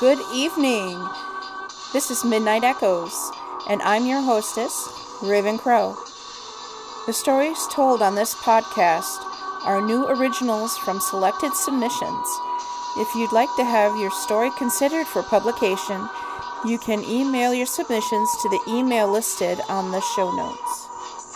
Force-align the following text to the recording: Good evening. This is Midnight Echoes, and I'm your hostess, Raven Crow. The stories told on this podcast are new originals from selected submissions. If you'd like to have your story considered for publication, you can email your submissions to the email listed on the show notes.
Good 0.00 0.18
evening. 0.34 1.08
This 1.92 2.10
is 2.10 2.24
Midnight 2.24 2.64
Echoes, 2.64 3.30
and 3.68 3.80
I'm 3.82 4.06
your 4.06 4.20
hostess, 4.20 4.88
Raven 5.22 5.56
Crow. 5.56 5.96
The 7.06 7.12
stories 7.12 7.68
told 7.70 8.02
on 8.02 8.16
this 8.16 8.34
podcast 8.34 9.22
are 9.64 9.80
new 9.80 10.04
originals 10.08 10.76
from 10.78 10.98
selected 10.98 11.54
submissions. 11.54 12.26
If 12.96 13.14
you'd 13.14 13.30
like 13.30 13.54
to 13.54 13.64
have 13.64 13.96
your 13.96 14.10
story 14.10 14.50
considered 14.58 15.06
for 15.06 15.22
publication, 15.22 16.08
you 16.66 16.76
can 16.76 17.04
email 17.04 17.54
your 17.54 17.66
submissions 17.66 18.36
to 18.42 18.48
the 18.48 18.60
email 18.66 19.08
listed 19.08 19.60
on 19.68 19.92
the 19.92 20.00
show 20.00 20.34
notes. 20.34 20.83